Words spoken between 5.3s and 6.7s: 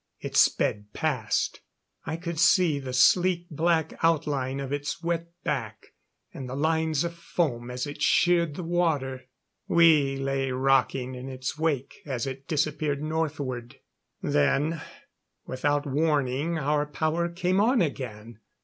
back, and the